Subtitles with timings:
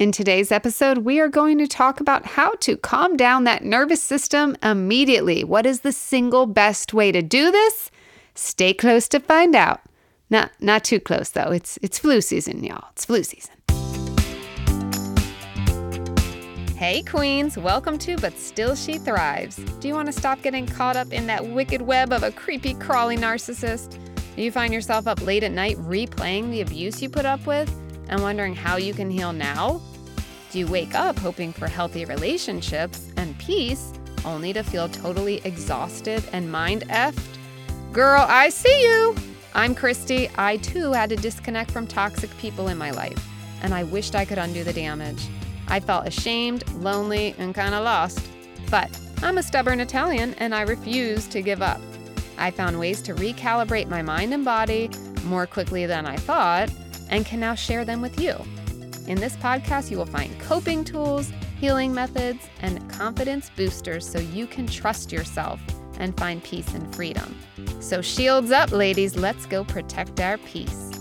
[0.00, 4.02] In today's episode, we are going to talk about how to calm down that nervous
[4.02, 5.44] system immediately.
[5.44, 7.90] What is the single best way to do this?
[8.34, 9.82] Stay close to find out.
[10.30, 11.50] Not not too close though.
[11.50, 12.88] It's it's flu season, y'all.
[12.92, 13.52] It's flu season.
[16.76, 19.56] Hey queens, welcome to But Still She Thrives.
[19.80, 22.72] Do you want to stop getting caught up in that wicked web of a creepy
[22.72, 23.98] crawly narcissist?
[24.34, 27.70] Do you find yourself up late at night replaying the abuse you put up with
[28.08, 29.82] and wondering how you can heal now?
[30.50, 33.92] Do you wake up hoping for healthy relationships and peace
[34.24, 37.36] only to feel totally exhausted and mind effed?
[37.92, 39.14] Girl, I see you!
[39.54, 40.28] I'm Christy.
[40.36, 43.24] I too had to disconnect from toxic people in my life,
[43.62, 45.28] and I wished I could undo the damage.
[45.68, 48.20] I felt ashamed, lonely, and kind of lost.
[48.70, 48.90] But
[49.22, 51.80] I'm a stubborn Italian and I refuse to give up.
[52.38, 54.90] I found ways to recalibrate my mind and body
[55.26, 56.70] more quickly than I thought
[57.08, 58.34] and can now share them with you.
[59.10, 64.46] In this podcast, you will find coping tools, healing methods, and confidence boosters so you
[64.46, 65.60] can trust yourself
[65.98, 67.36] and find peace and freedom.
[67.80, 69.16] So, shields up, ladies.
[69.16, 70.92] Let's go protect our peace.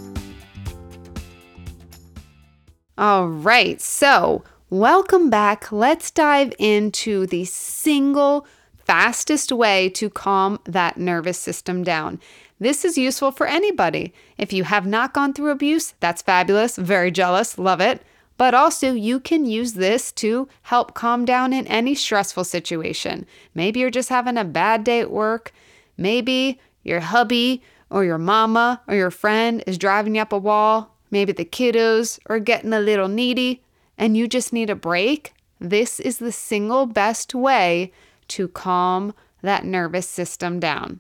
[2.98, 3.80] All right.
[3.80, 5.72] So, welcome back.
[5.72, 8.48] Let's dive into the single
[8.90, 12.20] fastest way to calm that nervous system down.
[12.60, 14.16] This is useful for anybody.
[14.36, 16.76] If you have not gone through abuse, that's fabulous.
[16.76, 17.60] Very jealous.
[17.60, 18.02] Love it.
[18.36, 23.28] But also, you can use this to help calm down in any stressful situation.
[23.54, 25.54] Maybe you're just having a bad day at work.
[25.96, 30.96] Maybe your hubby or your mama or your friend is driving you up a wall.
[31.12, 33.62] Maybe the kiddos are getting a little needy
[34.00, 35.36] and you just need a break.
[35.60, 37.92] This is the single best way
[38.30, 41.00] to calm that nervous system down.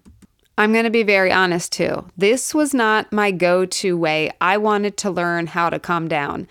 [0.58, 2.05] I'm going to be very honest too.
[2.17, 4.30] This was not my go to way.
[4.41, 6.47] I wanted to learn how to calm down.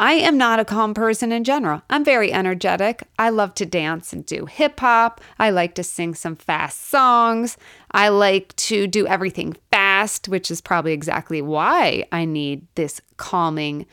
[0.00, 1.82] I am not a calm person in general.
[1.90, 3.02] I'm very energetic.
[3.18, 5.20] I love to dance and do hip hop.
[5.38, 7.56] I like to sing some fast songs.
[7.90, 13.86] I like to do everything fast, which is probably exactly why I need this calming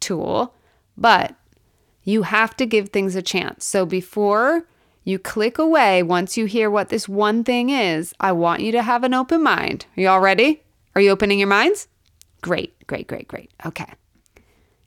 [0.00, 0.54] tool.
[0.96, 1.34] But
[2.04, 3.66] you have to give things a chance.
[3.66, 4.66] So before
[5.04, 8.14] you click away once you hear what this one thing is.
[8.18, 9.86] I want you to have an open mind.
[9.96, 10.62] Are you all ready?
[10.94, 11.88] Are you opening your minds?
[12.40, 13.50] Great, great, great, great.
[13.64, 13.92] Okay.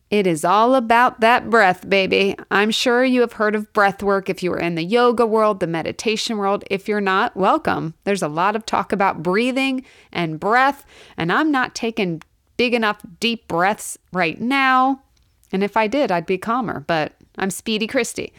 [0.09, 2.35] It is all about that breath, baby.
[2.50, 5.59] I'm sure you have heard of breath work if you are in the yoga world,
[5.59, 6.63] the meditation world.
[6.72, 7.94] If you're not, welcome.
[8.06, 9.83] There's a lot of talk about breathing
[10.13, 10.85] and breath,
[11.17, 12.22] and I'm not taking
[12.56, 15.03] big enough deep breaths right now.
[15.51, 18.33] And if I did, I'd be calmer, but I'm Speedy Christie.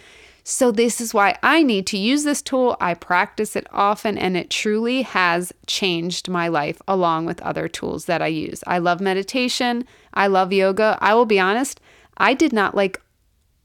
[0.51, 2.79] So, this is why I need to use this tool.
[2.81, 8.07] I practice it often, and it truly has changed my life along with other tools
[8.07, 8.65] that I use.
[8.67, 10.97] I love meditation, I love yoga.
[11.03, 11.83] I will be honest,
[12.17, 12.99] I did not like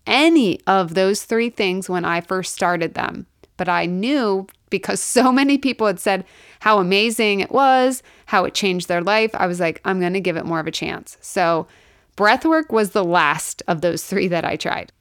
[0.05, 5.31] any of those three things when I first started them, but I knew because so
[5.31, 6.25] many people had said
[6.59, 9.31] how amazing it was, how it changed their life.
[9.35, 11.17] I was like, I'm going to give it more of a chance.
[11.21, 11.65] So,
[12.17, 14.91] breathwork was the last of those three that I tried.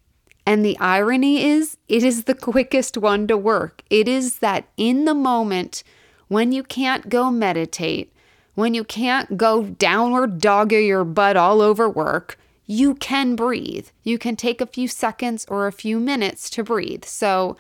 [0.45, 3.83] And the irony is, it is the quickest one to work.
[3.91, 5.85] It is that in the moment
[6.29, 8.13] when you can't go meditate,
[8.55, 13.89] when you can't go downward dog your butt all over work, you can breathe.
[14.03, 17.05] You can take a few seconds or a few minutes to breathe.
[17.05, 17.57] So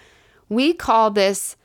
[0.49, 1.57] we call this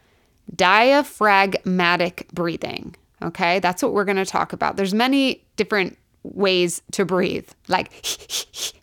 [0.55, 2.95] diaphragmatic breathing.
[3.22, 4.78] Okay, that's what we're going to talk about.
[4.78, 7.49] There's many different ways to breathe.
[7.67, 7.91] Like,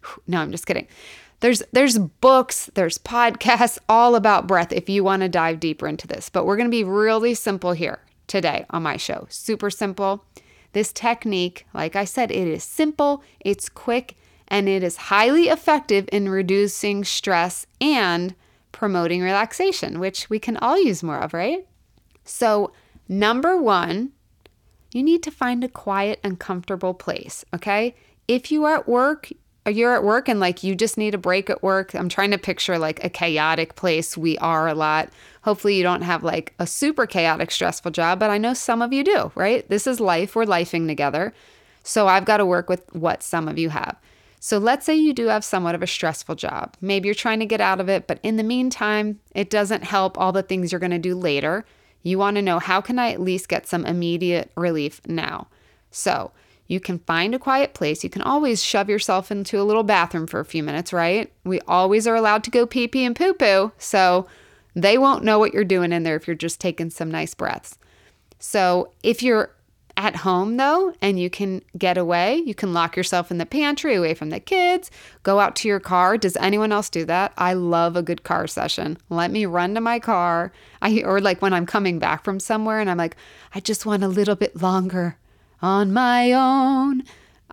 [0.26, 0.88] no, I'm just kidding.
[1.40, 6.06] There's there's books, there's podcasts all about breath if you want to dive deeper into
[6.06, 6.28] this.
[6.28, 9.26] But we're going to be really simple here today on my show.
[9.30, 10.24] Super simple.
[10.72, 14.16] This technique, like I said, it is simple, it's quick,
[14.48, 18.34] and it is highly effective in reducing stress and
[18.72, 21.64] promoting relaxation, which we can all use more of, right?
[22.24, 22.72] So,
[23.08, 24.10] number 1,
[24.92, 27.94] you need to find a quiet and comfortable place, okay?
[28.26, 29.30] If you are at work,
[29.66, 31.94] you're at work and like you just need a break at work.
[31.94, 34.16] I'm trying to picture like a chaotic place.
[34.16, 35.10] We are a lot.
[35.42, 38.92] Hopefully, you don't have like a super chaotic, stressful job, but I know some of
[38.92, 39.68] you do, right?
[39.68, 40.36] This is life.
[40.36, 41.32] We're lifing together.
[41.82, 43.96] So I've got to work with what some of you have.
[44.40, 46.76] So let's say you do have somewhat of a stressful job.
[46.82, 50.18] Maybe you're trying to get out of it, but in the meantime, it doesn't help
[50.18, 51.64] all the things you're going to do later.
[52.02, 55.48] You want to know how can I at least get some immediate relief now?
[55.90, 56.32] So,
[56.66, 58.02] you can find a quiet place.
[58.02, 61.32] You can always shove yourself into a little bathroom for a few minutes, right?
[61.44, 63.72] We always are allowed to go pee pee and poo poo.
[63.78, 64.26] So
[64.74, 67.78] they won't know what you're doing in there if you're just taking some nice breaths.
[68.38, 69.50] So if you're
[69.96, 72.36] at home though, and you can get away.
[72.36, 74.90] You can lock yourself in the pantry away from the kids,
[75.22, 76.18] go out to your car.
[76.18, 77.32] Does anyone else do that?
[77.38, 78.98] I love a good car session.
[79.08, 80.52] Let me run to my car.
[80.82, 83.16] I or like when I'm coming back from somewhere and I'm like,
[83.54, 85.16] I just want a little bit longer
[85.64, 87.02] on my own.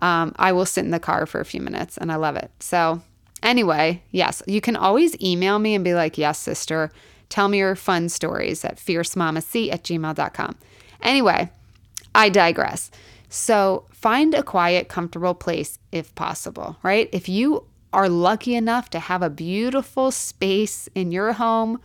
[0.00, 2.50] Um, I will sit in the car for a few minutes and I love it.
[2.60, 3.00] So,
[3.42, 6.92] anyway, yes, you can always email me and be like, Yes, sister,
[7.30, 10.56] tell me your fun stories at fiercemamac at gmail.com.
[11.00, 11.50] Anyway,
[12.14, 12.90] I digress.
[13.30, 17.08] So find a quiet, comfortable place if possible, right?
[17.12, 17.64] If you
[17.94, 21.80] are lucky enough to have a beautiful space in your home,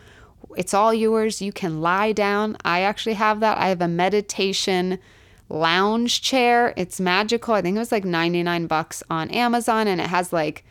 [0.57, 1.41] it's all yours.
[1.41, 2.57] You can lie down.
[2.65, 3.57] I actually have that.
[3.57, 4.99] I have a meditation
[5.49, 6.73] lounge chair.
[6.75, 7.53] It's magical.
[7.53, 10.63] I think it was like 99 bucks on Amazon and it has like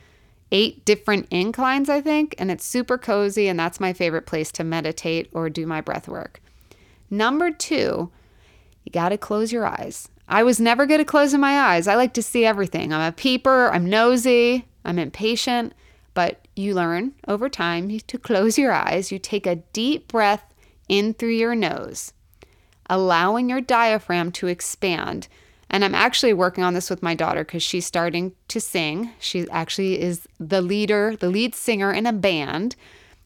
[0.52, 4.64] eight different inclines, I think, and it's super cozy and that's my favorite place to
[4.64, 6.40] meditate or do my breath work.
[7.10, 8.10] Number 2,
[8.84, 10.08] you got to close your eyes.
[10.28, 11.86] I was never good at closing my eyes.
[11.86, 12.92] I like to see everything.
[12.92, 15.72] I'm a peeper, I'm nosy, I'm impatient,
[16.14, 19.12] but you learn over time to close your eyes.
[19.12, 20.44] You take a deep breath
[20.88, 22.12] in through your nose,
[22.88, 25.28] allowing your diaphragm to expand.
[25.68, 29.10] And I'm actually working on this with my daughter because she's starting to sing.
[29.18, 32.76] She actually is the leader, the lead singer in a band.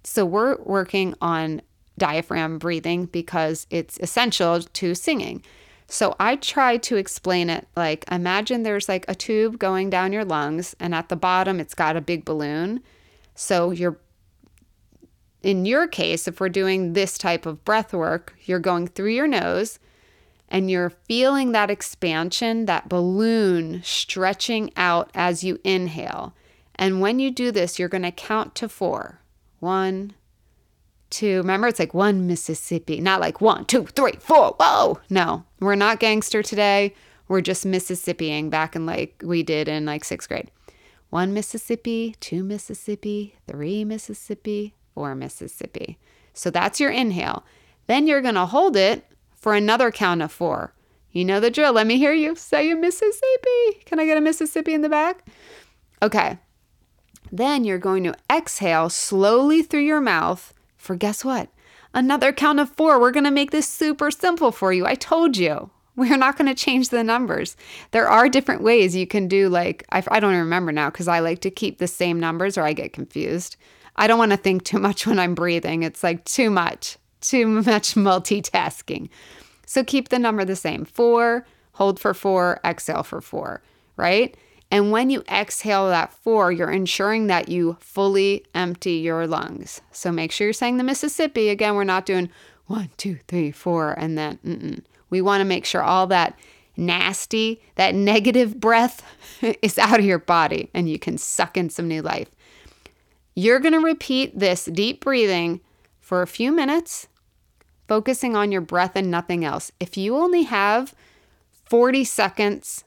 [0.05, 1.61] So we're working on
[1.99, 5.43] diaphragm breathing because it's essential to singing.
[5.87, 10.25] So I try to explain it like imagine there's like a tube going down your
[10.25, 12.81] lungs, and at the bottom it's got a big balloon.
[13.35, 13.99] So you're,
[15.43, 19.27] in your case, if we're doing this type of breath work, you're going through your
[19.27, 19.79] nose
[20.49, 26.35] and you're feeling that expansion, that balloon stretching out as you inhale.
[26.75, 29.21] And when you do this, you're going to count to four.
[29.61, 30.15] One,
[31.11, 31.39] two.
[31.39, 34.57] Remember, it's like one Mississippi, not like one, two, three, four.
[34.59, 34.99] Whoa.
[35.09, 36.95] No, we're not gangster today.
[37.29, 40.51] We're just Mississippiing back in like we did in like sixth grade.
[41.11, 45.99] One Mississippi, two Mississippi, three Mississippi, four Mississippi.
[46.33, 47.45] So that's your inhale.
[47.87, 49.05] Then you're going to hold it
[49.35, 50.75] for another count of four.
[51.13, 51.73] You know the drill.
[51.73, 53.83] Let me hear you say a Mississippi.
[53.85, 55.27] Can I get a Mississippi in the back?
[56.03, 56.39] Okay.
[57.33, 61.49] Then you're going to exhale slowly through your mouth for guess what?
[61.93, 63.01] Another count of four.
[63.01, 64.87] We're going to make this super simple for you.
[64.87, 65.71] I told you.
[65.97, 67.57] We're not going to change the numbers.
[67.91, 71.19] There are different ways you can do, like, I, I don't remember now because I
[71.19, 73.57] like to keep the same numbers or I get confused.
[73.97, 75.83] I don't want to think too much when I'm breathing.
[75.83, 79.09] It's like too much, too much multitasking.
[79.67, 83.63] So keep the number the same four, hold for four, exhale for four,
[83.97, 84.37] right?
[84.71, 89.81] And when you exhale that four, you're ensuring that you fully empty your lungs.
[89.91, 91.49] So make sure you're saying the Mississippi.
[91.49, 92.31] Again, we're not doing
[92.67, 94.83] one, two, three, four, and then mm-mm.
[95.11, 96.39] we want to make sure all that
[96.77, 99.05] nasty, that negative breath
[99.63, 102.31] is out of your body and you can suck in some new life.
[103.35, 105.61] You're going to repeat this deep breathing
[105.99, 107.09] for a few minutes,
[107.89, 109.71] focusing on your breath and nothing else.
[109.79, 110.95] If you only have
[111.71, 112.85] 40 seconds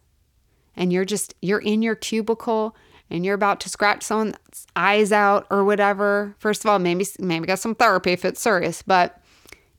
[0.75, 2.75] and you're just you're in your cubicle
[3.10, 7.48] and you're about to scratch someone's eyes out or whatever first of all maybe maybe
[7.48, 9.22] get some therapy if it's serious but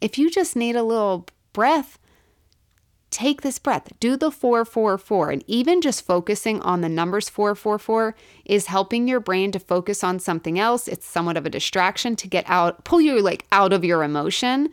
[0.00, 1.98] if you just need a little breath
[3.14, 8.66] take this breath do the 444 and even just focusing on the numbers 444 is
[8.66, 12.44] helping your brain to focus on something else it's somewhat of a distraction to get
[12.48, 14.68] out pull you like out of your emotion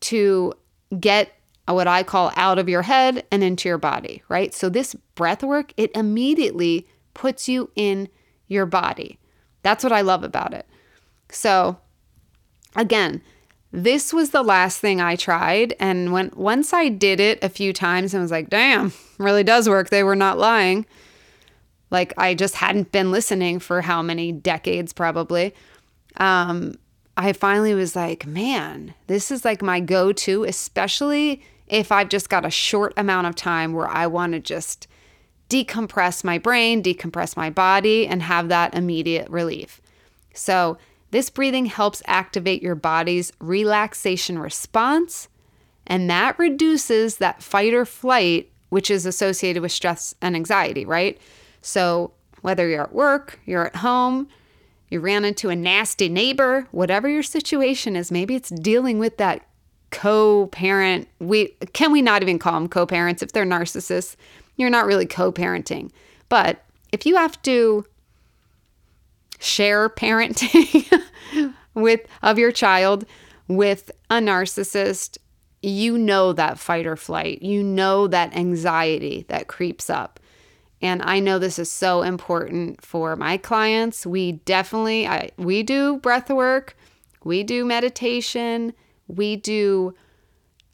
[0.00, 0.52] to
[1.00, 1.32] get
[1.66, 4.52] what I call out of your head and into your body, right?
[4.52, 8.08] So this breath work, it immediately puts you in
[8.48, 9.18] your body.
[9.62, 10.66] That's what I love about it.
[11.30, 11.78] So
[12.74, 13.22] again,
[13.72, 17.72] this was the last thing I tried and when once I did it a few
[17.72, 19.90] times and was like, "Damn, really does work.
[19.90, 20.86] They were not lying."
[21.90, 25.54] Like I just hadn't been listening for how many decades probably.
[26.18, 26.74] Um
[27.16, 32.30] I finally was like, man, this is like my go to, especially if I've just
[32.30, 34.86] got a short amount of time where I want to just
[35.50, 39.82] decompress my brain, decompress my body, and have that immediate relief.
[40.32, 40.78] So,
[41.12, 45.28] this breathing helps activate your body's relaxation response,
[45.86, 51.20] and that reduces that fight or flight, which is associated with stress and anxiety, right?
[51.60, 54.26] So, whether you're at work, you're at home,
[54.88, 59.46] you ran into a nasty neighbor, whatever your situation is, maybe it's dealing with that
[59.90, 61.08] co-parent.
[61.18, 64.16] We can we not even call them co-parents if they're narcissists?
[64.56, 65.90] You're not really co-parenting.
[66.30, 67.84] But if you have to
[69.42, 71.02] share parenting
[71.74, 73.04] with of your child
[73.48, 75.18] with a narcissist
[75.62, 80.18] you know that fight or flight, you know that anxiety that creeps up.
[80.80, 84.04] And I know this is so important for my clients.
[84.04, 86.76] We definitely I, we do breath work,
[87.24, 88.72] we do meditation,
[89.06, 89.94] we do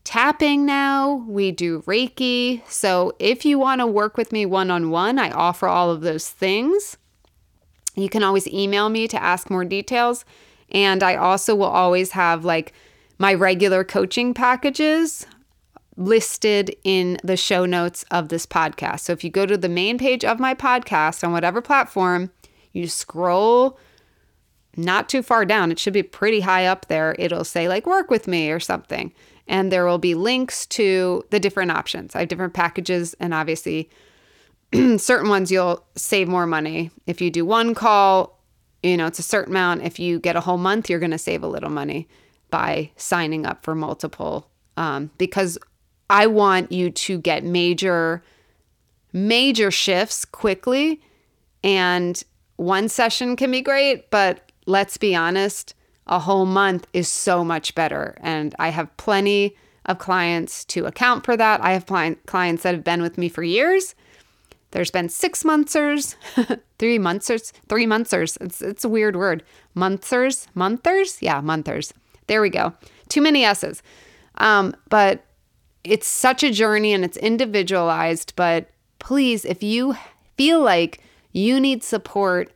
[0.05, 2.67] tapping now, we do Reiki.
[2.67, 6.01] So if you want to work with me one on one, I offer all of
[6.01, 6.97] those things.
[8.02, 10.25] You can always email me to ask more details.
[10.71, 12.73] And I also will always have like
[13.19, 15.26] my regular coaching packages
[15.97, 19.00] listed in the show notes of this podcast.
[19.00, 22.31] So if you go to the main page of my podcast on whatever platform,
[22.73, 23.78] you scroll
[24.76, 25.73] not too far down.
[25.73, 27.17] It should be pretty high up there.
[27.19, 29.12] It'll say like work with me or something.
[29.49, 32.14] And there will be links to the different options.
[32.14, 33.90] I have different packages and obviously
[34.99, 36.91] certain ones you'll save more money.
[37.07, 38.39] If you do one call,
[38.83, 39.83] you know, it's a certain amount.
[39.83, 42.09] If you get a whole month, you're going to save a little money
[42.51, 45.59] by signing up for multiple um, because
[46.09, 48.23] I want you to get major,
[49.13, 51.01] major shifts quickly.
[51.63, 52.23] And
[52.57, 55.75] one session can be great, but let's be honest,
[56.07, 58.17] a whole month is so much better.
[58.21, 61.63] And I have plenty of clients to account for that.
[61.63, 63.95] I have clients that have been with me for years.
[64.71, 66.15] There's been six monthsers,
[66.79, 68.37] three monthsers, three monthsers.
[68.41, 69.43] It's, it's a weird word.
[69.75, 71.23] Monthsers, monthers?
[71.23, 71.95] Yeah, monthers.
[72.27, 72.75] There we go.
[73.09, 73.83] Too many S's.
[74.37, 75.25] Um, but
[75.85, 78.35] it's such a journey and it's individualized.
[78.37, 79.97] But please, if you
[80.37, 81.01] feel like
[81.33, 82.53] you need support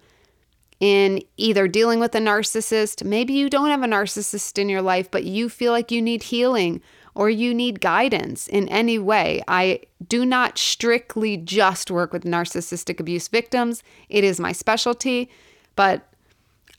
[0.81, 5.11] in either dealing with a narcissist, maybe you don't have a narcissist in your life,
[5.11, 6.83] but you feel like you need healing
[7.15, 9.43] or you need guidance in any way.
[9.47, 15.31] I do not strictly just work with narcissistic abuse victims, it is my specialty,
[15.77, 16.09] but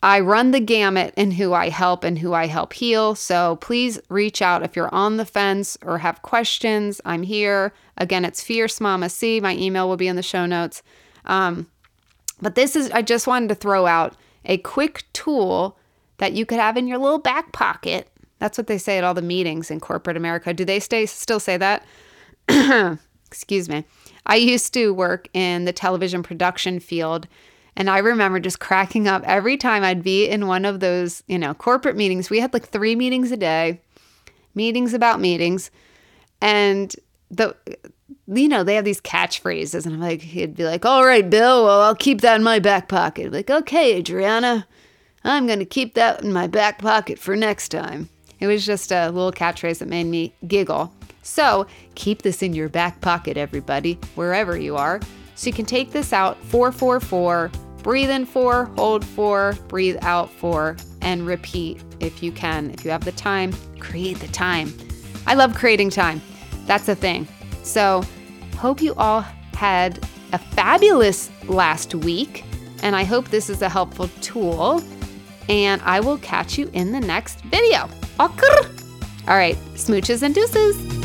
[0.03, 3.15] I run the gamut in who I help and who I help heal.
[3.15, 6.99] So please reach out if you're on the fence or have questions.
[7.05, 7.73] I'm here.
[7.97, 9.39] Again, it's Fierce Mama C.
[9.39, 10.83] My email will be in the show notes.
[11.23, 11.67] Um,
[12.41, 15.77] but this is, I just wanted to throw out a quick tool
[16.17, 18.09] that you could have in your little back pocket.
[18.43, 20.53] That's what they say at all the meetings in corporate America.
[20.53, 21.85] Do they stay still say that?
[23.25, 23.85] Excuse me.
[24.25, 27.25] I used to work in the television production field
[27.77, 31.39] and I remember just cracking up every time I'd be in one of those, you
[31.39, 32.29] know, corporate meetings.
[32.29, 33.79] We had like three meetings a day,
[34.55, 35.71] meetings about meetings.
[36.41, 36.93] And
[37.31, 37.55] the,
[38.27, 39.85] you know, they have these catchphrases.
[39.85, 42.59] And I'm like, he'd be like, all right, Bill, well, I'll keep that in my
[42.59, 43.31] back pocket.
[43.31, 44.67] like, okay, Adriana,
[45.23, 48.09] I'm going to keep that in my back pocket for next time.
[48.43, 50.93] It was just a little catchphrase that made me giggle.
[51.21, 54.99] So keep this in your back pocket, everybody, wherever you are.
[55.35, 57.49] So you can take this out 444,
[57.83, 62.69] breathe in four, hold four, breathe out four, and repeat if you can.
[62.71, 64.73] If you have the time, create the time.
[65.25, 66.21] I love creating time.
[66.65, 67.25] That's a thing.
[67.63, 68.03] So,
[68.57, 69.21] hope you all
[69.55, 72.43] had a fabulous last week,
[72.81, 74.83] and I hope this is a helpful tool.
[75.47, 77.89] And I will catch you in the next video.
[79.27, 81.02] All right, smooches and deuces.